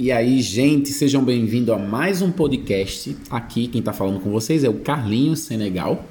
E 0.00 0.12
aí, 0.12 0.40
gente, 0.40 0.90
sejam 0.90 1.24
bem-vindos 1.24 1.74
a 1.74 1.76
mais 1.76 2.22
um 2.22 2.30
podcast. 2.30 3.16
Aqui 3.28 3.66
quem 3.66 3.80
está 3.80 3.92
falando 3.92 4.20
com 4.20 4.30
vocês 4.30 4.62
é 4.62 4.68
o 4.68 4.74
Carlinhos 4.74 5.40
Senegal. 5.40 6.06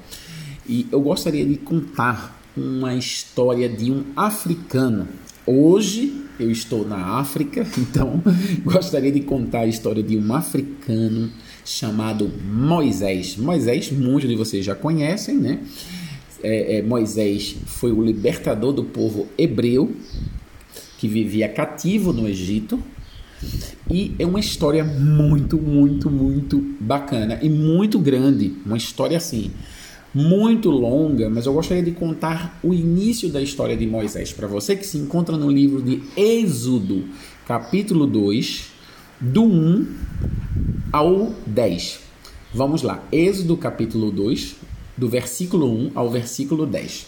E 0.67 0.85
eu 0.91 0.99
gostaria 0.99 1.45
de 1.45 1.55
contar 1.55 2.37
uma 2.57 2.93
história 2.95 3.69
de 3.69 3.89
um 3.89 4.03
africano. 4.13 5.07
Hoje 5.45 6.21
eu 6.37 6.51
estou 6.51 6.85
na 6.85 7.17
África, 7.17 7.65
então 7.79 8.21
gostaria 8.61 9.09
de 9.09 9.21
contar 9.21 9.59
a 9.59 9.67
história 9.67 10.03
de 10.03 10.17
um 10.17 10.33
africano 10.33 11.31
chamado 11.63 12.29
Moisés. 12.45 13.37
Moisés, 13.37 13.89
muitos 13.89 14.29
de 14.29 14.35
vocês 14.35 14.65
já 14.65 14.75
conhecem, 14.75 15.37
né? 15.37 15.61
É, 16.43 16.79
é, 16.79 16.81
Moisés 16.81 17.55
foi 17.65 17.93
o 17.93 18.03
libertador 18.03 18.73
do 18.73 18.83
povo 18.83 19.29
hebreu 19.37 19.95
que 20.97 21.07
vivia 21.07 21.47
cativo 21.47 22.11
no 22.11 22.27
Egito 22.27 22.83
e 23.89 24.13
é 24.19 24.25
uma 24.25 24.39
história 24.39 24.83
muito, 24.83 25.57
muito, 25.57 26.09
muito 26.09 26.61
bacana 26.79 27.39
e 27.41 27.49
muito 27.49 27.99
grande. 27.99 28.55
Uma 28.65 28.77
história 28.77 29.17
assim, 29.17 29.51
muito 30.13 30.69
longa, 30.69 31.29
mas 31.29 31.45
eu 31.45 31.53
gostaria 31.53 31.83
de 31.83 31.91
contar 31.91 32.59
o 32.63 32.73
início 32.73 33.29
da 33.29 33.41
história 33.41 33.77
de 33.77 33.85
Moisés 33.85 34.33
para 34.33 34.47
você 34.47 34.75
que 34.75 34.85
se 34.85 34.97
encontra 34.97 35.37
no 35.37 35.49
livro 35.49 35.81
de 35.81 36.01
Êxodo, 36.15 37.05
capítulo 37.45 38.07
2, 38.07 38.69
do 39.21 39.43
1 39.43 39.87
ao 40.91 41.33
10. 41.45 41.99
Vamos 42.53 42.81
lá, 42.81 43.03
Êxodo 43.11 43.55
capítulo 43.55 44.11
2, 44.11 44.55
do 44.97 45.07
versículo 45.07 45.71
1 45.71 45.91
ao 45.95 46.09
versículo 46.09 46.65
10. 46.65 47.05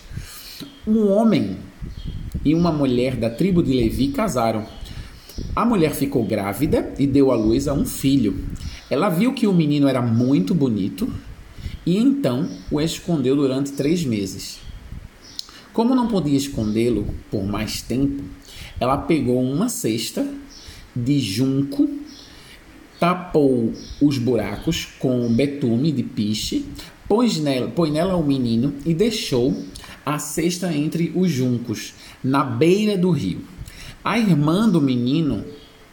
Um 0.88 1.08
homem 1.10 1.58
e 2.46 2.54
uma 2.54 2.72
mulher 2.72 3.16
da 3.16 3.30
tribo 3.30 3.64
de 3.64 3.74
Levi 3.74 4.10
casaram 4.10 4.66
a 5.56 5.66
mulher 5.66 5.94
ficou 5.94 6.24
grávida 6.24 6.94
e 6.98 7.08
deu 7.08 7.32
à 7.32 7.36
luz 7.36 7.68
a 7.68 7.74
um 7.74 7.86
filho. 7.86 8.44
Ela 8.90 9.10
viu 9.10 9.34
que 9.34 9.48
o 9.48 9.54
menino 9.54 9.88
era 9.88 10.02
muito 10.02 10.54
bonito 10.54 11.12
e 11.86 11.98
então 11.98 12.48
o 12.72 12.80
escondeu 12.80 13.36
durante 13.36 13.72
três 13.72 14.04
meses. 14.06 14.60
Como 15.74 15.96
não 15.96 16.08
podia 16.08 16.38
escondê-lo 16.38 17.08
por 17.32 17.44
mais 17.46 17.82
tempo, 17.82 18.24
ela 18.80 18.98
pegou 18.98 19.42
uma 19.42 19.70
cesta 19.70 20.26
de 20.96 21.20
junco, 21.20 21.90
tapou 23.00 23.74
os 24.02 24.18
buracos 24.18 24.86
com 25.00 25.32
betume 25.34 25.92
de 25.92 26.04
piche, 26.04 26.66
pôs 27.08 27.40
nela, 27.40 27.72
nela 27.92 28.16
o 28.16 28.24
menino 28.24 28.74
e 28.86 28.94
deixou 28.94 29.56
a 30.06 30.18
cesta 30.20 30.74
entre 30.74 31.12
os 31.16 31.30
juncos, 31.30 31.94
na 32.24 32.44
beira 32.44 32.98
do 32.98 33.12
rio. 33.12 33.42
A 34.04 34.18
irmã 34.18 34.70
do 34.70 34.82
menino 34.82 35.44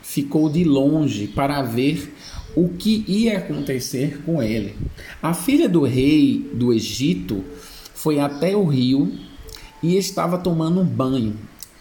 ficou 0.01 0.49
de 0.49 0.63
longe 0.63 1.27
para 1.27 1.63
ver 1.63 2.15
o 2.55 2.69
que 2.69 3.05
ia 3.09 3.39
acontecer 3.39 4.23
com 4.25 4.41
ele. 4.41 4.77
A 5.21 5.35
filha 5.35 5.69
do 5.69 5.83
rei 5.83 6.49
do 6.55 6.73
Egito 6.73 7.45
foi 7.95 8.21
até 8.21 8.57
o 8.57 8.65
rio 8.65 9.13
e 9.83 9.97
estava 9.97 10.39
tomando 10.39 10.81
um 10.81 10.85
banho, 10.85 11.37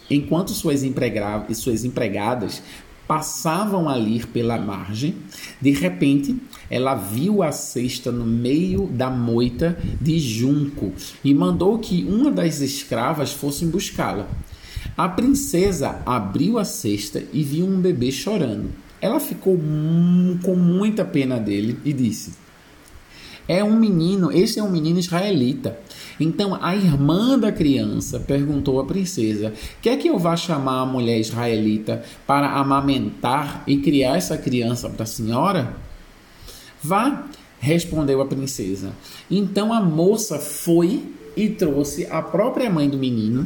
enquanto 0.09 0.51
suas, 0.51 0.83
empregadas, 0.83 1.57
suas 1.59 1.85
empregadas 1.85 2.61
passavam 3.07 3.87
ali 3.87 4.25
pela 4.25 4.57
margem. 4.57 5.15
De 5.61 5.71
repente, 5.71 6.35
ela 6.69 6.95
viu 6.95 7.43
a 7.43 7.51
cesta 7.51 8.11
no 8.11 8.25
meio 8.25 8.87
da 8.87 9.09
moita 9.11 9.77
de 10.01 10.19
junco 10.19 10.91
e 11.23 11.33
mandou 11.33 11.77
que 11.77 12.03
uma 12.03 12.31
das 12.31 12.61
escravas 12.61 13.31
fosse 13.31 13.65
buscá-la. 13.65 14.27
A 14.97 15.09
princesa 15.09 16.01
abriu 16.05 16.57
a 16.57 16.63
cesta 16.63 17.21
e 17.33 17.43
viu 17.43 17.65
um 17.65 17.81
bebê 17.81 18.11
chorando. 18.11 18.69
Ela 19.01 19.19
ficou 19.19 19.59
com 20.41 20.55
muita 20.55 21.03
pena 21.03 21.37
dele 21.37 21.77
e 21.83 21.91
disse: 21.91 22.33
É 23.45 23.61
um 23.61 23.77
menino, 23.77 24.31
esse 24.31 24.57
é 24.57 24.63
um 24.63 24.71
menino 24.71 24.97
israelita. 24.97 25.77
Então 26.17 26.57
a 26.61 26.73
irmã 26.73 27.37
da 27.37 27.51
criança 27.51 28.21
perguntou 28.21 28.79
à 28.79 28.85
princesa: 28.85 29.53
Quer 29.81 29.97
que 29.97 30.07
eu 30.07 30.17
vá 30.17 30.37
chamar 30.37 30.83
a 30.83 30.85
mulher 30.85 31.19
israelita 31.19 32.01
para 32.25 32.51
amamentar 32.51 33.65
e 33.67 33.77
criar 33.77 34.15
essa 34.15 34.37
criança 34.37 34.89
para 34.89 35.03
a 35.03 35.07
senhora? 35.07 35.75
Vá, 36.81 37.27
respondeu 37.59 38.21
a 38.21 38.25
princesa. 38.25 38.93
Então 39.29 39.73
a 39.73 39.81
moça 39.81 40.39
foi 40.39 41.03
e 41.35 41.49
trouxe 41.49 42.07
a 42.09 42.21
própria 42.21 42.69
mãe 42.69 42.89
do 42.89 42.97
menino 42.97 43.45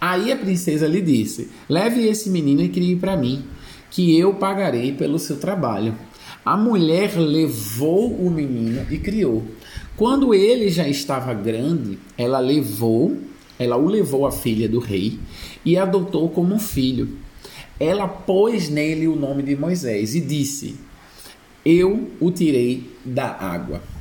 Aí 0.00 0.30
a 0.30 0.36
princesa 0.36 0.86
lhe 0.86 1.00
disse: 1.00 1.48
Leve 1.68 2.06
esse 2.06 2.30
menino 2.30 2.62
e 2.62 2.68
crie 2.68 2.96
para 2.96 3.16
mim, 3.16 3.44
que 3.90 4.18
eu 4.18 4.34
pagarei 4.34 4.92
pelo 4.92 5.18
seu 5.18 5.36
trabalho. 5.38 5.94
A 6.44 6.56
mulher 6.56 7.16
levou 7.16 8.12
o 8.12 8.30
menino 8.30 8.86
e 8.90 8.98
criou. 8.98 9.44
Quando 9.96 10.34
ele 10.34 10.68
já 10.68 10.86
estava 10.86 11.34
grande, 11.34 11.98
ela 12.16 12.38
levou, 12.38 13.16
ela 13.58 13.76
o 13.76 13.88
levou 13.88 14.26
à 14.26 14.30
filha 14.30 14.68
do 14.68 14.78
rei 14.78 15.18
e 15.64 15.76
adotou 15.76 16.28
como 16.28 16.58
filho. 16.58 17.16
Ela 17.80 18.06
pôs 18.06 18.68
nele 18.68 19.08
o 19.08 19.16
nome 19.16 19.42
de 19.42 19.56
Moisés 19.56 20.14
e 20.14 20.20
disse: 20.20 20.76
Eu 21.64 22.10
o 22.20 22.30
tirei 22.30 22.90
da 23.04 23.28
água. 23.28 23.95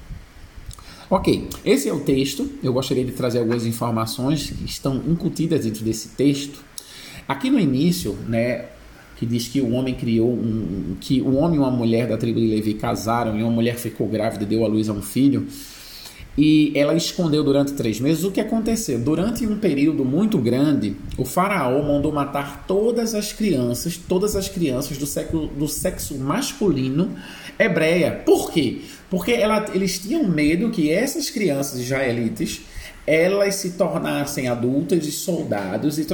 Ok, 1.10 1.50
esse 1.64 1.88
é 1.88 1.94
o 1.94 2.00
texto. 2.00 2.50
Eu 2.64 2.74
gostaria 2.74 3.06
de 3.06 3.12
trazer 3.12 3.40
algumas 3.40 3.66
informações 3.66 4.50
que 4.50 4.66
estão 4.66 4.98
incutidas 5.08 5.64
dentro 5.64 5.84
desse 5.84 6.10
texto. 6.10 6.64
Aqui 7.28 7.50
no 7.50 7.60
início, 7.60 8.14
né, 8.28 8.66
que 9.16 9.26
diz 9.26 9.48
que 9.48 9.62
o 9.62 9.72
homem 9.72 9.94
criou 9.94 10.32
um, 10.32 10.96
que 11.00 11.22
o 11.22 11.36
homem 11.36 11.58
e 11.58 11.60
uma 11.60 11.70
mulher 11.70 12.08
da 12.08 12.18
tribo 12.18 12.40
de 12.40 12.48
Levi 12.48 12.74
casaram 12.74 13.38
e 13.38 13.44
uma 13.44 13.52
mulher 13.52 13.76
ficou 13.76 14.08
grávida 14.08 14.44
e 14.44 14.48
deu 14.48 14.66
à 14.66 14.68
luz 14.68 14.90
a 14.90 14.94
um 14.94 15.02
filho 15.02 15.48
e 16.38 16.72
ela 16.76 16.96
escondeu 16.96 17.44
durante 17.44 17.74
três 17.74 18.00
meses. 18.00 18.24
O 18.24 18.32
que 18.32 18.42
aconteceu? 18.42 19.00
Durante 19.00 19.48
um 19.48 19.58
período 19.58 20.04
muito 20.04 20.38
grande, 20.38 20.96
o 21.18 21.24
faraó 21.24 21.82
mandou 21.82 22.12
matar 22.12 22.66
todas 22.68 23.16
as 23.16 23.32
crianças, 23.32 23.98
todas 23.98 24.36
as 24.36 24.50
crianças 24.50 24.98
do, 24.98 25.06
século, 25.06 25.48
do 25.48 25.68
sexo 25.68 26.18
masculino 26.18 27.16
hebreia. 27.58 28.22
Por 28.26 28.52
quê? 28.52 28.82
Porque 29.10 29.32
ela, 29.32 29.66
eles 29.74 30.00
tinham 30.00 30.28
medo 30.28 30.72
que 30.72 30.92
essas 30.92 31.30
crianças 31.30 31.80
israelitas 31.80 32.62
elas 33.08 33.56
se 33.56 33.72
tornassem 33.72 34.48
adultas 34.48 35.06
e 35.06 35.12
soldados 35.12 36.00
e, 36.00 36.06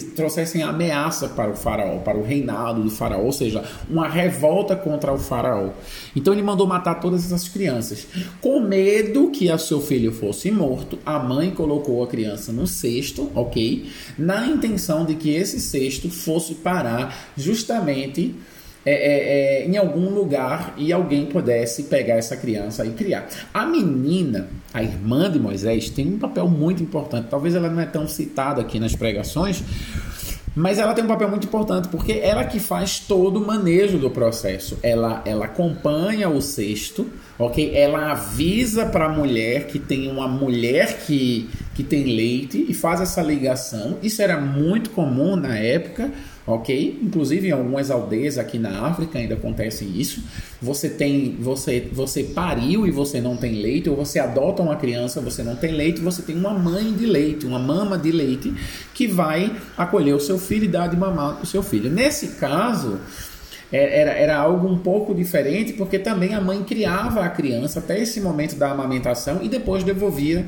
trouxessem 0.00 0.62
ameaça 0.62 1.28
para 1.28 1.50
o 1.50 1.54
faraó, 1.54 1.98
para 1.98 2.16
o 2.16 2.22
reinado 2.22 2.82
do 2.82 2.90
faraó, 2.90 3.22
ou 3.22 3.32
seja, 3.32 3.64
uma 3.88 4.08
revolta 4.08 4.74
contra 4.74 5.12
o 5.12 5.18
faraó. 5.18 5.70
Então 6.16 6.32
ele 6.32 6.42
mandou 6.42 6.66
matar 6.66 6.96
todas 6.96 7.24
essas 7.24 7.48
crianças. 7.48 8.06
Com 8.40 8.60
medo 8.60 9.30
que 9.30 9.50
a 9.50 9.58
seu 9.58 9.80
filho 9.80 10.12
fosse 10.12 10.50
morto, 10.50 10.98
a 11.04 11.18
mãe 11.18 11.50
colocou 11.50 12.02
a 12.02 12.06
criança 12.06 12.52
no 12.52 12.66
cesto, 12.66 13.30
ok? 13.34 13.90
Na 14.18 14.46
intenção 14.46 15.04
de 15.04 15.14
que 15.14 15.30
esse 15.30 15.60
cesto 15.60 16.10
fosse 16.10 16.54
parar 16.54 17.32
justamente 17.36 18.34
é, 18.86 18.92
é, 18.92 19.62
é, 19.62 19.66
em 19.66 19.76
algum 19.76 20.08
lugar 20.10 20.74
e 20.76 20.92
alguém 20.92 21.26
pudesse 21.26 21.84
pegar 21.84 22.14
essa 22.14 22.36
criança 22.36 22.86
e 22.86 22.90
criar. 22.90 23.28
A 23.52 23.66
menina, 23.66 24.48
a 24.72 24.82
irmã 24.82 25.30
de 25.30 25.38
Moisés, 25.38 25.90
tem 25.90 26.06
um 26.06 26.18
papel 26.18 26.48
muito 26.48 26.82
importante. 26.82 27.28
Talvez 27.28 27.54
ela 27.54 27.68
não 27.68 27.80
é 27.80 27.86
tão 27.86 28.06
citada 28.06 28.60
aqui 28.60 28.78
nas 28.78 28.94
pregações, 28.94 29.62
mas 30.54 30.78
ela 30.78 30.92
tem 30.92 31.04
um 31.04 31.08
papel 31.08 31.28
muito 31.28 31.46
importante 31.46 31.88
porque 31.88 32.12
ela 32.12 32.44
que 32.44 32.58
faz 32.58 32.98
todo 32.98 33.36
o 33.40 33.46
manejo 33.46 33.98
do 33.98 34.10
processo. 34.10 34.78
Ela, 34.82 35.22
ela 35.24 35.44
acompanha 35.44 36.28
o 36.28 36.40
cesto, 36.40 37.06
ok? 37.38 37.76
Ela 37.76 38.12
avisa 38.12 38.86
para 38.86 39.06
a 39.06 39.08
mulher 39.08 39.66
que 39.66 39.78
tem 39.78 40.10
uma 40.10 40.26
mulher 40.26 41.00
que, 41.06 41.48
que 41.78 41.84
tem 41.84 42.16
leite 42.16 42.66
e 42.68 42.74
faz 42.74 43.00
essa 43.00 43.22
ligação. 43.22 43.98
Isso 44.02 44.20
era 44.20 44.40
muito 44.40 44.90
comum 44.90 45.36
na 45.36 45.56
época 45.56 46.10
ok? 46.48 46.98
Inclusive 47.02 47.48
em 47.48 47.50
algumas 47.50 47.90
aldeias 47.90 48.38
aqui 48.38 48.58
na 48.58 48.86
África 48.86 49.18
ainda 49.18 49.34
acontece 49.34 49.84
isso. 49.84 50.24
Você 50.62 50.88
tem, 50.88 51.36
você, 51.38 51.88
você 51.92 52.24
pariu 52.24 52.86
e 52.86 52.90
você 52.90 53.20
não 53.20 53.36
tem 53.36 53.60
leite, 53.60 53.90
ou 53.90 53.94
você 53.94 54.18
adota 54.18 54.62
uma 54.62 54.76
criança, 54.76 55.20
você 55.20 55.42
não 55.42 55.54
tem 55.54 55.72
leite, 55.72 56.00
você 56.00 56.22
tem 56.22 56.34
uma 56.34 56.54
mãe 56.54 56.92
de 56.94 57.04
leite, 57.04 57.44
uma 57.44 57.58
mama 57.58 57.98
de 57.98 58.10
leite 58.10 58.52
que 58.94 59.06
vai 59.06 59.54
acolher 59.76 60.14
o 60.14 60.20
seu 60.20 60.38
filho 60.38 60.64
e 60.64 60.68
dar 60.68 60.88
de 60.88 60.96
mamar 60.96 61.42
o 61.42 61.46
seu 61.46 61.62
filho. 61.62 61.90
Nesse 61.90 62.28
caso, 62.38 62.98
é, 63.70 64.00
era, 64.00 64.12
era 64.12 64.36
algo 64.38 64.66
um 64.66 64.78
pouco 64.78 65.14
diferente, 65.14 65.74
porque 65.74 65.98
também 65.98 66.34
a 66.34 66.40
mãe 66.40 66.64
criava 66.64 67.20
a 67.20 67.28
criança 67.28 67.78
até 67.78 68.00
esse 68.00 68.20
momento 68.22 68.56
da 68.56 68.70
amamentação 68.70 69.40
e 69.42 69.48
depois 69.50 69.84
devolvia 69.84 70.46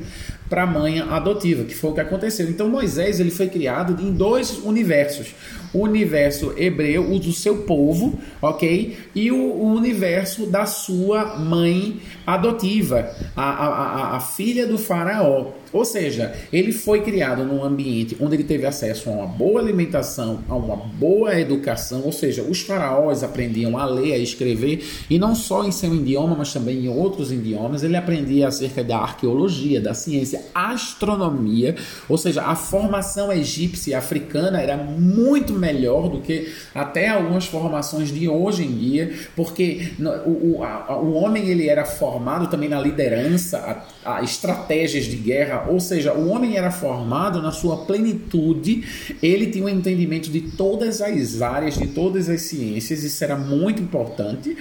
para 0.51 0.63
a 0.63 0.67
mãe 0.67 0.99
adotiva, 0.99 1.63
que 1.63 1.73
foi 1.73 1.91
o 1.91 1.93
que 1.93 2.01
aconteceu. 2.01 2.49
Então 2.49 2.67
Moisés 2.67 3.21
ele 3.21 3.31
foi 3.31 3.47
criado 3.47 4.03
em 4.03 4.11
dois 4.11 4.57
universos 4.57 5.33
o 5.73 5.79
universo 5.79 6.53
hebreu, 6.57 7.11
o 7.11 7.19
do 7.19 7.31
seu 7.31 7.59
povo, 7.59 8.19
ok? 8.41 8.97
E 9.15 9.31
o, 9.31 9.37
o 9.37 9.73
universo 9.73 10.45
da 10.45 10.65
sua 10.65 11.37
mãe 11.39 12.01
adotiva, 12.27 13.09
a, 13.35 13.43
a, 13.43 13.67
a, 13.67 14.17
a 14.17 14.19
filha 14.19 14.67
do 14.67 14.77
faraó. 14.77 15.51
Ou 15.73 15.85
seja, 15.85 16.35
ele 16.51 16.73
foi 16.73 16.99
criado 17.01 17.45
num 17.45 17.63
ambiente 17.63 18.17
onde 18.19 18.35
ele 18.35 18.43
teve 18.43 18.65
acesso 18.65 19.09
a 19.09 19.13
uma 19.13 19.25
boa 19.25 19.61
alimentação, 19.61 20.43
a 20.49 20.55
uma 20.55 20.75
boa 20.75 21.39
educação, 21.39 22.01
ou 22.03 22.11
seja, 22.11 22.43
os 22.43 22.59
faraós 22.59 23.23
aprendiam 23.23 23.77
a 23.77 23.85
ler, 23.85 24.13
a 24.13 24.17
escrever, 24.17 24.83
e 25.09 25.17
não 25.17 25.33
só 25.33 25.63
em 25.63 25.71
seu 25.71 25.95
idioma, 25.95 26.35
mas 26.37 26.51
também 26.51 26.77
em 26.77 26.89
outros 26.89 27.31
idiomas. 27.31 27.83
Ele 27.83 27.95
aprendia 27.95 28.49
acerca 28.49 28.83
da 28.83 28.97
arqueologia, 28.97 29.79
da 29.79 29.93
ciência, 29.93 30.40
astronomia, 30.53 31.75
ou 32.07 32.17
seja, 32.17 32.43
a 32.43 32.55
formação 32.55 33.31
egípcia 33.31 33.91
e 33.91 33.93
africana 33.93 34.61
era 34.61 34.77
muito 34.77 35.53
melhor 35.53 36.09
do 36.09 36.21
que 36.21 36.53
até 36.73 37.09
algumas 37.09 37.45
formações 37.45 38.09
de 38.09 38.27
hoje 38.27 38.63
em 38.63 38.71
dia, 38.71 39.13
porque 39.35 39.93
o, 40.25 40.57
o, 40.59 40.63
a, 40.63 40.97
o 40.99 41.13
homem 41.13 41.49
ele 41.49 41.67
era 41.67 41.85
formado 41.85 42.47
também 42.47 42.69
na 42.69 42.79
liderança, 42.79 43.85
a, 44.03 44.17
a 44.17 44.23
estratégias 44.23 45.05
de 45.05 45.15
guerra 45.15 45.67
ou 45.69 45.79
seja, 45.79 46.13
o 46.13 46.29
homem 46.29 46.57
era 46.57 46.71
formado 46.71 47.41
na 47.41 47.51
sua 47.51 47.85
plenitude, 47.85 48.83
ele 49.21 49.47
tinha 49.47 49.65
um 49.65 49.69
entendimento 49.69 50.29
de 50.29 50.41
todas 50.41 51.01
as 51.01 51.41
áreas, 51.41 51.75
de 51.75 51.87
todas 51.87 52.29
as 52.29 52.41
ciências, 52.41 53.03
isso 53.03 53.23
era 53.23 53.35
muito 53.35 53.81
importante, 53.81 54.55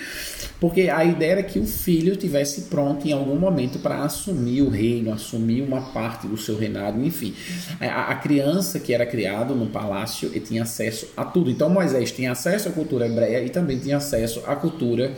porque 0.60 0.82
a 0.82 1.04
ideia 1.04 1.32
era 1.32 1.42
que 1.42 1.58
o 1.58 1.66
filho 1.66 2.14
tivesse 2.16 2.62
pronto 2.62 3.08
em 3.08 3.12
algum 3.12 3.36
momento 3.36 3.78
para 3.78 4.04
assumir 4.04 4.60
o 4.60 4.68
reino, 4.68 5.12
assumir 5.12 5.62
uma 5.62 5.80
parte 5.92 6.26
do 6.26 6.36
seu 6.36 6.56
reinado, 6.56 7.02
enfim. 7.02 7.34
A, 7.80 8.12
a 8.12 8.14
criança 8.16 8.78
que 8.78 8.92
era 8.92 9.06
criado 9.06 9.54
no 9.54 9.66
palácio 9.66 10.28
tinha 10.40 10.62
acesso 10.62 11.08
a 11.16 11.24
tudo. 11.24 11.50
Então 11.50 11.70
Moisés 11.70 12.12
tinha 12.12 12.32
acesso 12.32 12.68
à 12.68 12.72
cultura 12.72 13.06
hebreia 13.06 13.42
e 13.42 13.48
também 13.48 13.78
tinha 13.78 13.96
acesso 13.96 14.42
à 14.46 14.54
cultura 14.54 15.16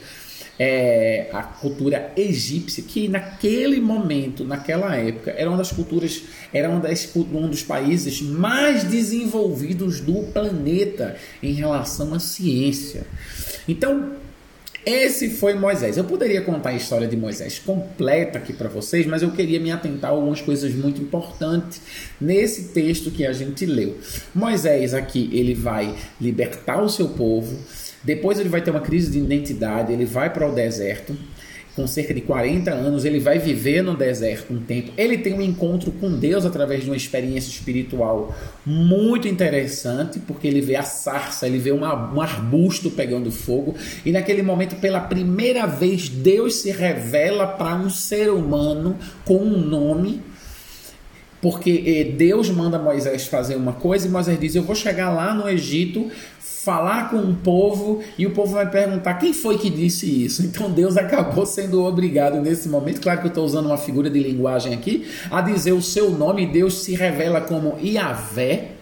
é, 0.59 1.29
cultura 1.61 2.13
egípcia, 2.17 2.85
que 2.87 3.09
naquele 3.09 3.81
momento, 3.81 4.45
naquela 4.45 4.95
época, 4.95 5.33
era 5.37 5.49
uma 5.49 5.59
das 5.59 5.73
culturas, 5.73 6.23
era 6.53 6.69
uma 6.69 6.81
das, 6.81 7.11
um 7.17 7.49
dos 7.49 7.63
países 7.63 8.21
mais 8.21 8.85
desenvolvidos 8.85 10.01
do 10.01 10.23
planeta 10.33 11.17
em 11.43 11.53
relação 11.53 12.15
à 12.15 12.21
ciência. 12.21 13.05
Então, 13.67 14.13
esse 14.85 15.31
foi 15.31 15.55
Moisés. 15.55 15.97
Eu 15.97 16.05
poderia 16.05 16.43
contar 16.43 16.71
a 16.71 16.75
história 16.75 17.07
de 17.07 17.17
Moisés 17.17 17.59
completa 17.59 18.39
aqui 18.39 18.53
para 18.53 18.69
vocês, 18.69 19.07
mas 19.07 19.23
eu 19.23 19.31
queria 19.31 19.61
me 19.61 19.71
atentar 19.71 20.11
a 20.11 20.15
algumas 20.15 20.41
coisas 20.41 20.75
muito 20.75 21.01
importantes 21.01 21.81
nesse 22.21 22.69
texto 22.69 23.11
que 23.11 23.25
a 23.25 23.33
gente 23.33 23.65
leu. 23.65 23.97
Moisés 24.35 24.93
aqui, 24.93 25.31
ele 25.33 25.55
vai 25.55 25.95
libertar 26.21 26.83
o 26.83 26.89
seu 26.89 27.09
povo, 27.11 27.57
depois 28.03 28.41
ele 28.41 28.49
vai 28.49 28.61
ter 28.61 28.71
uma 28.71 28.81
crise 28.81 29.11
de 29.11 29.19
identidade, 29.19 29.93
ele 29.93 30.05
vai 30.05 30.33
para 30.33 30.49
o 30.49 30.55
deserto. 30.55 31.17
Com 31.75 31.87
cerca 31.87 32.13
de 32.13 32.21
40 32.21 32.71
anos, 32.71 33.05
ele 33.05 33.19
vai 33.19 33.39
viver 33.39 33.83
no 33.83 33.97
deserto 33.97 34.53
um 34.53 34.61
tempo. 34.61 34.93
Ele 34.97 35.17
tem 35.17 35.33
um 35.33 35.41
encontro 35.41 35.91
com 35.91 36.19
Deus 36.19 36.45
através 36.45 36.85
de 36.85 36.91
uma 36.91 36.97
experiência 36.97 37.49
espiritual 37.49 38.37
muito 38.65 39.27
interessante, 39.27 40.19
porque 40.21 40.47
ele 40.47 40.61
vê 40.61 40.77
a 40.77 40.83
sarça, 40.83 41.47
ele 41.47 41.59
vê 41.59 41.73
um 41.73 41.85
arbusto 42.21 42.91
pegando 42.91 43.31
fogo, 43.31 43.75
e 44.05 44.13
naquele 44.13 44.43
momento, 44.43 44.77
pela 44.77 45.01
primeira 45.01 45.67
vez, 45.67 46.11
Deus 46.11 46.57
se 46.57 46.71
revela 46.71 47.47
para 47.47 47.75
um 47.75 47.89
ser 47.89 48.31
humano 48.31 48.99
com 49.25 49.39
um 49.39 49.59
nome 49.59 50.21
porque 51.43 51.83
eh, 51.85 52.05
Deus 52.17 52.49
manda 52.51 52.79
Moisés 52.79 53.27
fazer 53.27 53.57
uma 53.57 53.73
coisa 53.73 54.07
e 54.07 54.11
Moisés 54.11 54.39
diz: 54.39 54.55
Eu 54.55 54.63
vou 54.63 54.77
chegar 54.77 55.11
lá 55.11 55.35
no 55.35 55.49
Egito, 55.49 56.09
falar 56.65 57.11
com 57.11 57.17
o 57.17 57.35
povo 57.35 58.03
e 58.17 58.25
o 58.25 58.31
povo 58.31 58.53
vai 58.53 58.71
perguntar 58.71 59.15
quem 59.15 59.33
foi 59.33 59.59
que 59.59 59.69
disse 59.69 60.25
isso. 60.25 60.43
Então 60.53 60.71
Deus 60.71 60.97
acabou 60.97 61.47
sendo 61.47 61.83
obrigado 61.85 62.41
nesse 62.41 62.69
momento, 62.69 63.01
claro 63.01 63.21
que 63.21 63.27
eu 63.27 63.31
estou 63.31 63.45
usando 63.45 63.67
uma 63.67 63.79
figura 63.79 64.11
de 64.11 64.21
linguagem 64.21 64.75
aqui, 64.75 65.09
a 65.31 65.41
dizer 65.41 65.73
o 65.73 65.83
seu 65.83 66.11
nome. 66.11 66.47
Deus 66.47 66.83
se 66.83 66.95
revela 66.95 67.41
como 67.41 67.79
Iavé 67.83 68.73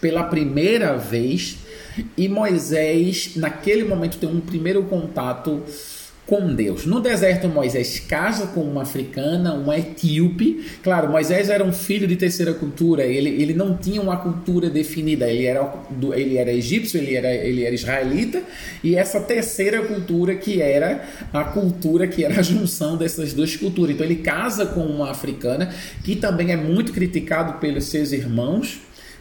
pela 0.00 0.24
primeira 0.24 0.96
vez 0.96 1.58
e 2.16 2.28
Moisés, 2.28 3.32
naquele 3.36 3.84
momento, 3.84 4.18
tem 4.18 4.28
um 4.28 4.40
primeiro 4.40 4.82
contato 4.84 5.62
com 6.30 6.54
Deus. 6.54 6.86
No 6.86 7.00
deserto, 7.00 7.48
Moisés 7.48 7.98
casa 7.98 8.46
com 8.46 8.60
uma 8.60 8.82
africana, 8.82 9.52
uma 9.52 9.76
etíope. 9.76 10.64
Claro, 10.80 11.10
Moisés 11.10 11.50
era 11.50 11.64
um 11.64 11.72
filho 11.72 12.06
de 12.06 12.14
terceira 12.14 12.54
cultura, 12.54 13.02
ele, 13.02 13.30
ele 13.30 13.52
não 13.52 13.76
tinha 13.76 14.00
uma 14.00 14.16
cultura 14.16 14.70
definida, 14.70 15.28
ele 15.28 15.44
era, 15.44 15.74
ele 16.14 16.38
era 16.38 16.52
egípcio, 16.52 17.00
ele 17.00 17.16
era, 17.16 17.34
ele 17.34 17.64
era 17.64 17.74
israelita, 17.74 18.44
e 18.84 18.94
essa 18.94 19.18
terceira 19.18 19.82
cultura 19.82 20.36
que 20.36 20.62
era 20.62 21.04
a 21.32 21.42
cultura 21.42 22.06
que 22.06 22.24
era 22.24 22.38
a 22.38 22.42
junção 22.42 22.96
dessas 22.96 23.32
duas 23.32 23.56
culturas. 23.56 23.96
Então 23.96 24.06
ele 24.06 24.22
casa 24.22 24.66
com 24.66 24.82
uma 24.82 25.10
africana, 25.10 25.74
que 26.04 26.14
também 26.14 26.52
é 26.52 26.56
muito 26.56 26.92
criticado 26.92 27.54
pelos 27.54 27.86
seus 27.86 28.12
irmãos 28.12 28.78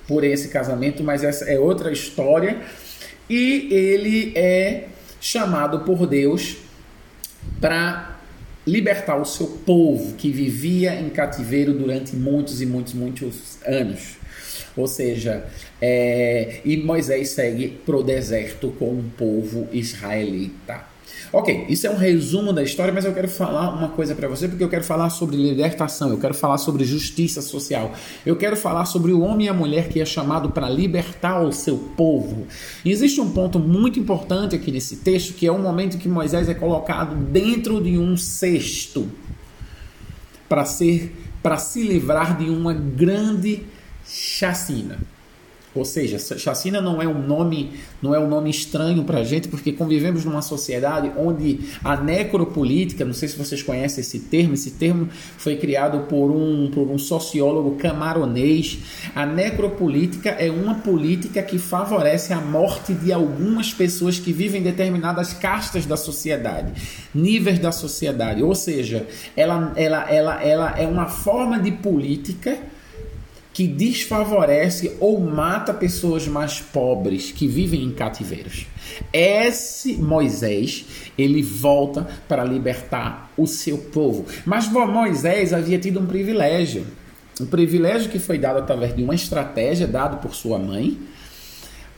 por 0.08 0.24
esse 0.24 0.50
casamento, 0.50 1.04
mas 1.04 1.24
essa 1.24 1.46
é 1.46 1.58
outra 1.58 1.92
história. 1.92 2.60
E 3.28 3.68
ele 3.72 4.32
é 4.36 4.90
chamado 5.20 5.80
por 5.80 6.06
Deus 6.06 6.69
para 7.60 8.19
libertar 8.66 9.18
o 9.18 9.25
seu 9.25 9.48
povo 9.48 10.16
que 10.16 10.30
vivia 10.31 10.94
em 10.94 11.10
cativeiro 11.10 11.74
durante 11.74 12.16
muitos 12.16 12.62
e 12.62 12.66
muitos, 12.66 12.94
muitos 12.94 13.57
anos. 13.66 14.18
Ou 14.75 14.88
seja, 14.88 15.46
é, 15.81 16.62
e 16.63 16.78
Moisés 16.78 17.30
segue 17.30 17.69
para 17.86 17.98
o 17.98 18.04
deserto 18.04 18.69
com 18.78 18.92
o 18.92 19.04
povo 19.18 19.68
israelita. 19.72 20.88
Ok, 21.31 21.66
isso 21.69 21.86
é 21.86 21.89
um 21.92 21.95
resumo 21.98 22.51
da 22.51 22.63
história, 22.63 22.94
mas 22.94 23.06
eu 23.06 23.13
quero 23.13 23.27
falar 23.27 23.69
uma 23.69 23.89
coisa 23.89 24.16
para 24.16 24.27
você, 24.27 24.48
porque 24.48 24.63
eu 24.63 24.69
quero 24.69 24.83
falar 24.83 25.10
sobre 25.10 25.36
libertação, 25.36 26.10
eu 26.10 26.18
quero 26.18 26.33
falar 26.33 26.57
sobre 26.57 26.83
justiça 26.83 27.42
social, 27.42 27.94
eu 28.25 28.36
quero 28.36 28.57
falar 28.57 28.86
sobre 28.86 29.12
o 29.12 29.21
homem 29.21 29.45
e 29.48 29.50
a 29.50 29.54
mulher 29.54 29.89
que 29.89 30.01
é 30.01 30.06
chamado 30.06 30.50
para 30.51 30.69
libertar 30.69 31.42
o 31.42 31.51
seu 31.51 31.77
povo. 31.95 32.48
E 32.83 32.92
existe 32.92 33.21
um 33.21 33.30
ponto 33.30 33.60
muito 33.60 34.00
importante 34.00 34.56
aqui 34.56 34.71
nesse 34.71 34.98
texto, 34.98 35.33
que 35.33 35.45
é 35.45 35.51
o 35.51 35.60
momento 35.60 35.98
que 35.98 36.10
Moisés 36.10 36.50
é 36.50 36.54
colocado 36.54 37.16
dentro 37.16 37.81
de 37.81 37.98
um 37.98 38.18
cesto 38.18 39.07
para 40.48 40.65
ser 40.65 41.15
para 41.42 41.57
se 41.57 41.81
livrar 41.81 42.38
de 42.38 42.50
uma 42.50 42.74
grande 42.74 43.63
chacina. 44.06 45.00
Ou 45.80 45.86
seja, 45.86 46.20
chacina 46.38 46.81
não 46.81 47.02
é 47.02 47.08
um 47.08 47.26
nome, 47.26 47.72
não 48.02 48.14
é 48.14 48.20
um 48.20 48.28
nome 48.28 48.50
estranho 48.50 49.04
para 49.06 49.20
a 49.20 49.24
gente, 49.24 49.48
porque 49.48 49.72
convivemos 49.72 50.26
numa 50.26 50.42
sociedade 50.42 51.12
onde 51.18 51.62
a 51.84 51.96
necropolítica, 51.96 53.06
não 53.06 53.14
sei 53.14 53.30
se 53.30 53.38
vocês 53.38 53.64
conhecem 53.64 54.02
esse 54.02 54.20
termo, 54.20 54.54
esse 54.54 54.72
termo 54.72 55.08
foi 55.38 55.56
criado 55.56 56.08
por 56.08 56.30
um, 56.31 56.70
por 56.70 56.90
um 56.90 56.98
sociólogo 56.98 57.78
camaronês. 57.78 58.80
A 59.16 59.26
necropolítica 59.26 60.31
é 60.31 60.52
uma 60.52 60.76
política 60.76 61.42
que 61.42 61.58
favorece 61.58 62.34
a 62.34 62.42
morte 62.42 62.94
de 62.94 63.14
algumas 63.14 63.74
pessoas 63.74 64.20
que 64.20 64.34
vivem 64.34 64.60
em 64.60 64.64
determinadas 64.64 65.34
castas 65.34 65.86
da 65.86 65.96
sociedade, 65.96 66.74
níveis 67.15 67.58
da 67.58 67.72
sociedade. 67.72 68.44
Ou 68.44 68.53
seja, 68.53 69.08
ela, 69.36 69.72
ela, 69.75 70.12
ela, 70.12 70.44
ela 70.44 70.75
é 70.77 70.86
uma 70.86 71.06
forma 71.06 71.58
de 71.58 71.72
política 71.72 72.58
que 73.60 73.68
desfavorece 73.68 74.96
ou 75.01 75.20
mata 75.20 75.74
pessoas 75.74 76.25
mais 76.25 76.62
pobres 76.62 77.30
que 77.30 77.46
vivem 77.46 77.84
em 77.84 77.92
cativeiros. 77.92 78.66
Esse 79.12 79.98
Moisés, 79.98 80.86
ele 81.18 81.44
volta 81.44 82.08
para 82.25 82.46
libertar 82.46 83.30
o 83.36 83.46
seu 83.46 83.78
povo. 83.78 84.25
Mas 84.46 84.70
Moisés 84.70 85.51
havia 85.51 85.78
tido 85.78 86.00
um 86.00 86.06
privilégio. 86.06 86.88
Um 87.42 87.46
privilégio 87.46 88.10
que 88.10 88.18
foi 88.18 88.38
dado 88.38 88.60
através 88.60 88.96
de 88.96 89.04
uma 89.04 89.13
estratégia 89.13 89.86
dada 89.86 90.16
por 90.16 90.34
sua 90.34 90.58
mãe 90.58 90.98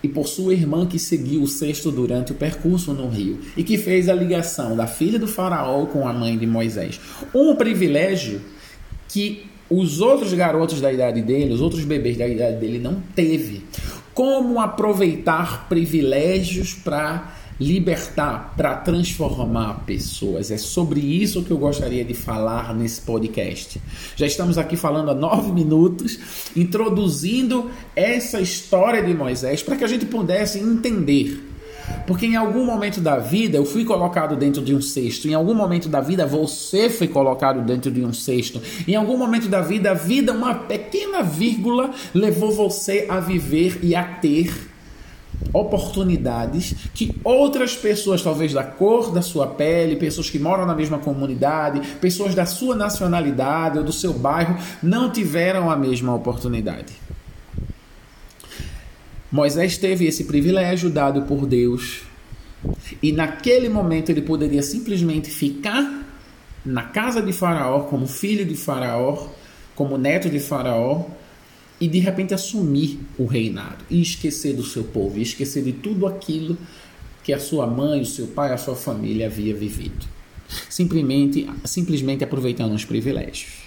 e 0.02 0.08
por 0.08 0.28
sua 0.28 0.56
irmã 0.56 0.88
que 0.88 0.98
seguiu 0.98 1.44
o 1.44 1.48
cesto 1.48 1.92
durante 1.92 2.32
o 2.32 2.36
percurso 2.36 2.92
no 2.92 3.08
rio 3.08 3.40
e 3.56 3.64
que 3.64 3.78
fez 3.78 4.10
a 4.10 4.16
ligação 4.16 4.76
da 4.76 4.88
filha 4.88 5.20
do 5.20 5.28
faraó 5.28 5.86
com 5.86 6.08
a 6.08 6.12
mãe 6.12 6.36
de 6.40 6.48
Moisés. 6.48 7.00
Um 7.36 7.56
privilégio 7.56 8.42
que 9.08 9.52
os 9.72 10.02
outros 10.02 10.34
garotos 10.34 10.82
da 10.82 10.92
idade 10.92 11.22
dele, 11.22 11.54
os 11.54 11.62
outros 11.62 11.86
bebês 11.86 12.18
da 12.18 12.28
idade 12.28 12.58
dele 12.58 12.78
não 12.78 13.02
teve. 13.16 13.64
Como 14.14 14.60
aproveitar 14.60 15.70
privilégios 15.70 16.74
para 16.74 17.38
libertar, 17.62 18.56
para 18.58 18.76
transformar 18.78 19.86
pessoas. 19.86 20.50
É 20.50 20.58
sobre 20.58 21.00
isso 21.00 21.44
que 21.44 21.52
eu 21.52 21.58
gostaria 21.60 22.04
de 22.04 22.16
falar 22.16 22.74
nesse 22.76 23.02
podcast. 23.02 23.80
Já 24.16 24.26
estamos 24.26 24.58
aqui 24.58 24.76
falando 24.76 25.12
há 25.12 25.14
nove 25.14 25.52
minutos, 25.52 26.18
introduzindo 26.56 27.70
essa 27.96 28.42
história 28.42 29.04
de 29.04 29.14
Moisés 29.14 29.62
para 29.62 29.76
que 29.76 29.84
a 29.84 29.88
gente 29.88 30.08
pudesse 30.08 30.58
entender 30.58 31.51
Porque 32.12 32.26
em 32.26 32.36
algum 32.36 32.66
momento 32.66 33.00
da 33.00 33.18
vida 33.20 33.58
eu 33.58 33.64
fui 33.64 33.86
colocado 33.86 34.36
dentro 34.36 34.62
de 34.62 34.76
um 34.76 34.82
cesto. 34.82 35.30
Em 35.30 35.34
algum 35.34 35.54
momento 35.54 35.88
da 35.88 36.02
vida 36.02 36.26
você 36.26 36.90
foi 36.90 37.08
colocado 37.08 37.62
dentro 37.62 37.90
de 37.90 38.04
um 38.04 38.12
cesto. 38.12 38.62
Em 38.86 38.96
algum 38.96 39.18
momento 39.18 39.48
da 39.48 39.62
vida, 39.62 39.92
a 39.92 39.94
vida, 39.94 40.34
uma 40.34 40.54
pequena 40.54 41.24
vírgula, 41.24 41.92
levou 42.14 42.52
você 42.52 43.06
a 43.08 43.22
viver 43.22 43.80
e 43.82 43.96
a 43.96 44.04
ter 44.04 44.54
oportunidades 45.54 46.76
que 46.94 47.16
outras 47.24 47.78
pessoas, 47.78 48.22
talvez 48.22 48.52
da 48.52 48.66
cor 48.66 49.14
da 49.14 49.22
sua 49.22 49.48
pele, 49.48 49.96
pessoas 49.96 50.30
que 50.30 50.38
moram 50.38 50.66
na 50.66 50.76
mesma 50.76 51.00
comunidade, 51.00 51.80
pessoas 52.02 52.36
da 52.36 52.46
sua 52.46 52.76
nacionalidade 52.76 53.78
ou 53.78 53.86
do 53.86 53.94
seu 53.94 54.12
bairro, 54.12 54.58
não 54.84 55.10
tiveram 55.10 55.72
a 55.72 55.78
mesma 55.78 56.14
oportunidade. 56.14 56.92
Moisés 59.32 59.78
teve 59.78 60.06
esse 60.06 60.26
privilégio 60.26 60.90
dado 60.90 61.22
por 61.22 61.46
Deus. 61.46 62.02
E 63.02 63.12
naquele 63.12 63.70
momento 63.70 64.10
ele 64.10 64.22
poderia 64.22 64.62
simplesmente 64.62 65.30
ficar 65.30 66.06
na 66.66 66.84
casa 66.84 67.22
de 67.22 67.32
Faraó, 67.32 67.84
como 67.84 68.06
filho 68.06 68.46
de 68.46 68.56
Faraó, 68.56 69.30
como 69.74 69.98
neto 69.98 70.30
de 70.30 70.40
Faraó, 70.40 71.06
e 71.80 71.88
de 71.88 71.98
repente 71.98 72.34
assumir 72.34 73.00
o 73.18 73.26
reinado 73.26 73.84
e 73.90 74.02
esquecer 74.02 74.54
do 74.54 74.64
seu 74.64 74.84
povo, 74.84 75.18
e 75.18 75.22
esquecer 75.22 75.64
de 75.64 75.72
tudo 75.72 76.06
aquilo 76.06 76.58
que 77.24 77.34
a 77.34 77.40
sua 77.40 77.66
mãe, 77.66 78.02
o 78.02 78.06
seu 78.06 78.28
pai, 78.28 78.54
a 78.54 78.58
sua 78.58 78.76
família 78.76 79.28
havia 79.28 79.56
vivido. 79.56 80.06
Simplesmente, 80.70 81.50
simplesmente 81.64 82.24
aproveitando 82.24 82.74
os 82.74 82.84
privilégios. 82.84 83.62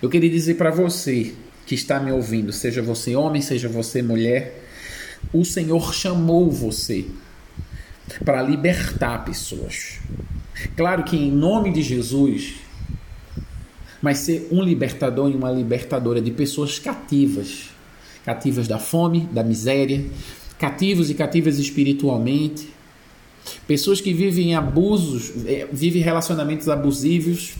Eu 0.00 0.10
queria 0.10 0.28
dizer 0.28 0.54
para 0.54 0.70
você 0.70 1.32
que 1.64 1.74
está 1.74 1.98
me 1.98 2.12
ouvindo, 2.12 2.52
seja 2.52 2.82
você 2.82 3.16
homem, 3.16 3.40
seja 3.42 3.68
você 3.68 4.02
mulher, 4.02 4.65
o 5.32 5.44
Senhor 5.44 5.94
chamou 5.94 6.50
você 6.50 7.06
para 8.24 8.42
libertar 8.42 9.24
pessoas. 9.24 9.98
Claro 10.76 11.04
que 11.04 11.16
em 11.16 11.30
nome 11.30 11.72
de 11.72 11.82
Jesus, 11.82 12.54
mas 14.00 14.18
ser 14.18 14.48
um 14.50 14.62
libertador 14.62 15.30
e 15.30 15.34
uma 15.34 15.50
libertadora 15.50 16.20
de 16.20 16.30
pessoas 16.30 16.78
cativas 16.78 17.76
cativas 18.26 18.66
da 18.66 18.80
fome, 18.80 19.20
da 19.30 19.44
miséria, 19.44 20.04
cativos 20.58 21.08
e 21.08 21.14
cativas 21.14 21.60
espiritualmente, 21.60 22.68
pessoas 23.68 24.00
que 24.00 24.12
vivem 24.12 24.56
abusos, 24.56 25.30
é, 25.46 25.68
vivem 25.72 26.02
relacionamentos 26.02 26.68
abusivos. 26.68 27.54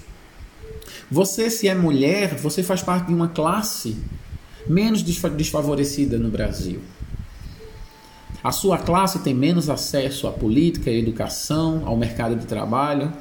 Você, 1.09 1.49
se 1.51 1.69
é 1.69 1.75
mulher, 1.75 2.35
você 2.35 2.65
faz 2.65 2.83
parte 2.83 3.07
de 3.07 3.15
uma 3.15 3.29
classe 3.29 3.97
menos 4.69 5.03
desfavorecida 5.03 6.19
no 6.19 6.29
Brasil. 6.29 6.81
A 8.47 8.53
sua 8.53 8.79
classe 8.79 9.19
tem 9.19 9.35
menos 9.35 9.69
acesso 9.69 10.29
à 10.29 10.33
política, 10.33 10.89
à 10.89 10.95
educação, 10.95 11.83
ao 11.85 11.97
mercado 11.97 12.37
de 12.37 12.47
trabalho. 12.47 13.13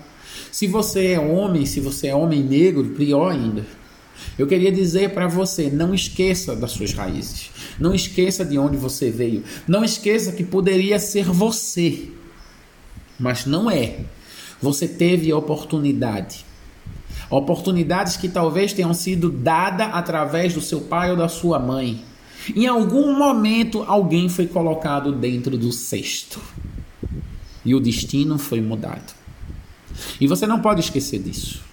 Se 0.52 0.68
você 0.68 1.14
é 1.14 1.20
homem, 1.20 1.66
se 1.66 1.80
você 1.80 2.10
é 2.10 2.16
homem 2.16 2.44
negro, 2.44 2.90
pior 2.90 3.32
ainda. 3.32 3.66
Eu 4.38 4.46
queria 4.46 4.72
dizer 4.72 5.16
para 5.16 5.26
você: 5.28 5.68
não 5.72 5.96
esqueça 5.96 6.56
das 6.56 6.74
suas 6.74 6.94
raízes. 6.94 7.50
Não 7.80 7.96
esqueça 7.96 8.46
de 8.46 8.60
onde 8.60 8.78
você 8.78 9.10
veio. 9.10 9.44
Não 9.68 9.84
esqueça 9.84 10.32
que 10.32 10.44
poderia 10.44 11.00
ser 11.00 11.26
você, 11.26 12.08
mas 13.18 13.48
não 13.48 13.68
é. 13.68 14.02
Você 14.62 14.88
teve 14.88 15.34
oportunidade. 15.34 16.46
Oportunidades 17.32 18.16
que 18.16 18.30
talvez 18.30 18.74
tenham 18.74 18.94
sido 18.94 19.32
dadas 19.32 19.90
através 19.92 20.54
do 20.54 20.62
seu 20.62 20.82
pai 20.82 21.10
ou 21.10 21.18
da 21.18 21.28
sua 21.28 21.58
mãe. 21.58 22.06
Em 22.54 22.68
algum 22.68 23.18
momento, 23.18 23.84
alguém 23.88 24.30
foi 24.30 24.46
colocado 24.46 25.12
dentro 25.12 25.58
do 25.58 25.72
cesto 25.72 26.40
e 27.64 27.74
o 27.74 27.80
destino 27.80 28.38
foi 28.38 28.62
mudado. 28.62 29.14
E 30.20 30.28
você 30.28 30.46
não 30.46 30.60
pode 30.60 30.82
esquecer 30.82 31.20
disso. 31.20 31.64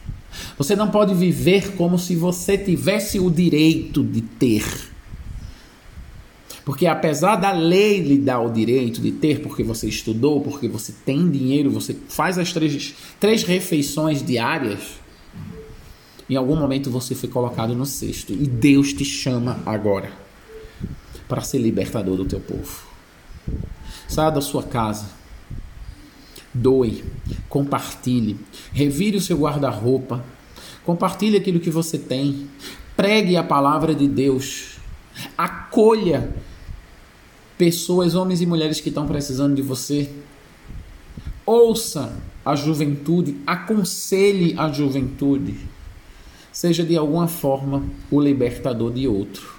Você 0.56 0.74
não 0.74 0.90
pode 0.90 1.14
viver 1.14 1.72
como 1.76 1.98
se 1.98 2.16
você 2.16 2.56
tivesse 2.56 3.18
o 3.18 3.30
direito 3.30 4.02
de 4.02 4.22
ter. 4.22 4.64
Porque 6.64 6.86
apesar 6.86 7.36
da 7.36 7.50
lei 7.50 8.00
lhe 8.00 8.16
dar 8.16 8.40
o 8.40 8.50
direito 8.50 9.00
de 9.00 9.10
ter, 9.10 9.40
porque 9.40 9.64
você 9.64 9.88
estudou, 9.88 10.40
porque 10.40 10.68
você 10.68 10.94
tem 11.04 11.28
dinheiro, 11.28 11.70
você 11.70 11.94
faz 12.08 12.38
as 12.38 12.52
três, 12.52 12.94
três 13.18 13.42
refeições 13.42 14.24
diárias, 14.24 14.80
em 16.30 16.36
algum 16.36 16.56
momento 16.56 16.88
você 16.88 17.14
foi 17.14 17.28
colocado 17.28 17.74
no 17.74 17.84
cesto. 17.84 18.32
E 18.32 18.46
Deus 18.46 18.92
te 18.92 19.04
chama 19.04 19.60
agora 19.66 20.21
para 21.32 21.40
ser 21.40 21.56
libertador 21.56 22.14
do 22.14 22.26
teu 22.26 22.40
povo. 22.40 22.82
Saia 24.06 24.28
da 24.28 24.42
sua 24.42 24.62
casa 24.62 25.06
Doe, 26.52 27.02
compartilhe, 27.48 28.38
revire 28.70 29.16
o 29.16 29.20
seu 29.20 29.38
guarda-roupa, 29.38 30.22
compartilhe 30.84 31.38
aquilo 31.38 31.58
que 31.58 31.70
você 31.70 31.96
tem, 31.98 32.50
pregue 32.94 33.34
a 33.38 33.42
palavra 33.42 33.94
de 33.94 34.06
Deus, 34.06 34.76
acolha 35.38 36.34
pessoas, 37.56 38.14
homens 38.14 38.42
e 38.42 38.46
mulheres 38.46 38.82
que 38.82 38.90
estão 38.90 39.06
precisando 39.06 39.54
de 39.54 39.62
você. 39.62 40.10
Ouça 41.46 42.14
a 42.44 42.54
juventude, 42.54 43.38
aconselhe 43.46 44.54
a 44.58 44.70
juventude. 44.70 45.56
Seja 46.52 46.84
de 46.84 46.94
alguma 46.94 47.26
forma 47.26 47.82
o 48.10 48.20
libertador 48.20 48.92
de 48.92 49.08
outro. 49.08 49.51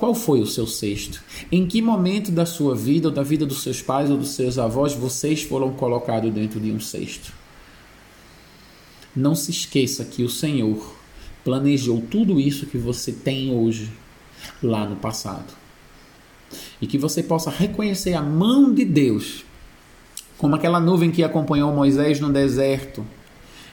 Qual 0.00 0.14
foi 0.14 0.40
o 0.40 0.46
seu 0.46 0.66
sexto? 0.66 1.22
Em 1.52 1.66
que 1.66 1.82
momento 1.82 2.32
da 2.32 2.46
sua 2.46 2.74
vida, 2.74 3.08
ou 3.08 3.14
da 3.14 3.22
vida 3.22 3.44
dos 3.44 3.62
seus 3.62 3.82
pais 3.82 4.10
ou 4.10 4.16
dos 4.16 4.30
seus 4.30 4.58
avós, 4.58 4.94
vocês 4.94 5.42
foram 5.42 5.74
colocados 5.74 6.32
dentro 6.32 6.58
de 6.58 6.72
um 6.72 6.80
cesto? 6.80 7.30
Não 9.14 9.34
se 9.34 9.50
esqueça 9.50 10.02
que 10.02 10.22
o 10.22 10.28
Senhor 10.30 10.96
planejou 11.44 12.00
tudo 12.10 12.40
isso 12.40 12.64
que 12.64 12.78
você 12.78 13.12
tem 13.12 13.54
hoje 13.54 13.92
lá 14.62 14.88
no 14.88 14.96
passado. 14.96 15.52
E 16.80 16.86
que 16.86 16.96
você 16.96 17.22
possa 17.22 17.50
reconhecer 17.50 18.14
a 18.14 18.22
mão 18.22 18.72
de 18.72 18.86
Deus, 18.86 19.44
como 20.38 20.54
aquela 20.54 20.80
nuvem 20.80 21.10
que 21.10 21.22
acompanhou 21.22 21.74
Moisés 21.74 22.18
no 22.20 22.32
deserto, 22.32 23.04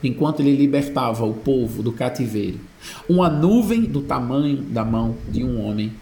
enquanto 0.04 0.42
ele 0.42 0.58
libertava 0.58 1.24
o 1.24 1.36
povo 1.36 1.82
do 1.82 1.94
cativeiro. 1.94 2.60
Uma 3.08 3.30
nuvem 3.30 3.84
do 3.84 4.02
tamanho 4.02 4.58
da 4.58 4.84
mão 4.84 5.16
de 5.30 5.42
um 5.42 5.66
homem 5.66 5.94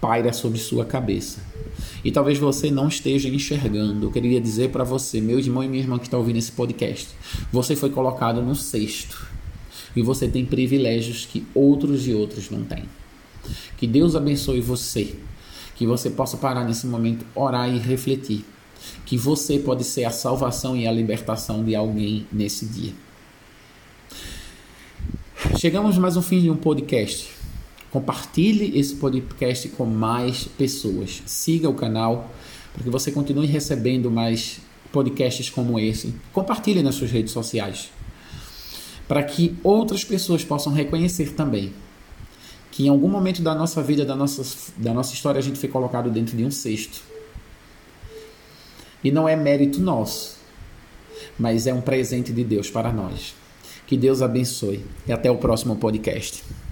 paira 0.00 0.32
sobre 0.32 0.58
sua 0.58 0.84
cabeça. 0.84 1.40
E 2.04 2.10
talvez 2.10 2.38
você 2.38 2.70
não 2.70 2.88
esteja 2.88 3.28
enxergando. 3.28 4.06
Eu 4.06 4.10
queria 4.10 4.40
dizer 4.40 4.70
para 4.70 4.84
você, 4.84 5.20
meu 5.20 5.38
irmão 5.38 5.62
e 5.62 5.68
minha 5.68 5.82
irmã 5.82 5.98
que 5.98 6.06
está 6.06 6.16
ouvindo 6.16 6.36
esse 6.36 6.52
podcast, 6.52 7.08
você 7.52 7.76
foi 7.76 7.90
colocado 7.90 8.42
no 8.42 8.54
cesto. 8.54 9.28
E 9.94 10.02
você 10.02 10.28
tem 10.28 10.44
privilégios 10.44 11.26
que 11.26 11.44
outros 11.54 12.06
e 12.06 12.14
outros 12.14 12.48
não 12.50 12.62
têm. 12.62 12.84
Que 13.76 13.86
Deus 13.86 14.14
abençoe 14.14 14.60
você. 14.60 15.14
Que 15.74 15.86
você 15.86 16.10
possa 16.10 16.36
parar 16.36 16.64
nesse 16.64 16.86
momento, 16.86 17.24
orar 17.34 17.68
e 17.68 17.78
refletir. 17.78 18.44
Que 19.04 19.16
você 19.16 19.58
pode 19.58 19.84
ser 19.84 20.04
a 20.04 20.10
salvação 20.10 20.76
e 20.76 20.86
a 20.86 20.92
libertação 20.92 21.64
de 21.64 21.74
alguém 21.74 22.26
nesse 22.32 22.66
dia. 22.66 22.92
Chegamos 25.58 25.98
mais 25.98 26.16
um 26.16 26.22
fim 26.22 26.40
de 26.40 26.50
um 26.50 26.56
podcast. 26.56 27.39
Compartilhe 27.90 28.78
esse 28.78 28.96
podcast 28.96 29.68
com 29.70 29.84
mais 29.84 30.44
pessoas. 30.44 31.22
Siga 31.26 31.68
o 31.68 31.74
canal 31.74 32.30
para 32.72 32.84
que 32.84 32.90
você 32.90 33.10
continue 33.10 33.46
recebendo 33.46 34.10
mais 34.10 34.60
podcasts 34.92 35.50
como 35.50 35.78
esse. 35.78 36.14
Compartilhe 36.32 36.82
nas 36.82 36.94
suas 36.94 37.10
redes 37.10 37.32
sociais 37.32 37.90
para 39.10 39.24
que 39.24 39.56
outras 39.64 40.04
pessoas 40.04 40.44
possam 40.44 40.72
reconhecer 40.72 41.32
também 41.32 41.72
que 42.70 42.86
em 42.86 42.88
algum 42.88 43.08
momento 43.08 43.42
da 43.42 43.56
nossa 43.56 43.82
vida, 43.82 44.04
da 44.04 44.14
nossa, 44.14 44.72
da 44.76 44.94
nossa 44.94 45.12
história, 45.12 45.40
a 45.40 45.42
gente 45.42 45.58
foi 45.58 45.68
colocado 45.68 46.08
dentro 46.10 46.36
de 46.36 46.44
um 46.44 46.50
cesto. 46.52 47.02
E 49.02 49.10
não 49.10 49.28
é 49.28 49.34
mérito 49.34 49.80
nosso, 49.80 50.38
mas 51.36 51.66
é 51.66 51.74
um 51.74 51.80
presente 51.80 52.32
de 52.32 52.44
Deus 52.44 52.70
para 52.70 52.92
nós. 52.92 53.34
Que 53.84 53.96
Deus 53.96 54.22
abençoe 54.22 54.84
e 55.08 55.12
até 55.12 55.28
o 55.28 55.38
próximo 55.38 55.74
podcast. 55.74 56.44